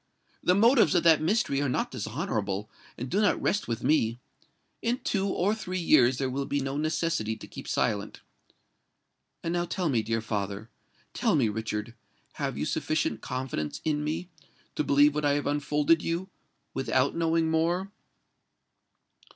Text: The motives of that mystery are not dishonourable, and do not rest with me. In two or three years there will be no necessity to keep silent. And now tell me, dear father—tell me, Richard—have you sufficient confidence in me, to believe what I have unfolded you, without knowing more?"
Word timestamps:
The 0.41 0.55
motives 0.55 0.95
of 0.95 1.03
that 1.03 1.21
mystery 1.21 1.61
are 1.61 1.69
not 1.69 1.91
dishonourable, 1.91 2.71
and 2.97 3.07
do 3.07 3.21
not 3.21 3.39
rest 3.39 3.67
with 3.67 3.83
me. 3.83 4.17
In 4.81 4.97
two 4.97 5.27
or 5.27 5.53
three 5.53 5.77
years 5.77 6.17
there 6.17 6.27
will 6.31 6.47
be 6.47 6.59
no 6.59 6.75
necessity 6.75 7.35
to 7.35 7.45
keep 7.45 7.67
silent. 7.67 8.21
And 9.43 9.53
now 9.53 9.65
tell 9.65 9.89
me, 9.89 10.01
dear 10.01 10.19
father—tell 10.19 11.35
me, 11.35 11.49
Richard—have 11.49 12.57
you 12.57 12.65
sufficient 12.65 13.21
confidence 13.21 13.79
in 13.85 14.03
me, 14.03 14.27
to 14.73 14.83
believe 14.83 15.13
what 15.13 15.23
I 15.23 15.33
have 15.33 15.45
unfolded 15.45 16.01
you, 16.01 16.29
without 16.73 17.15
knowing 17.15 17.51
more?" 17.51 17.91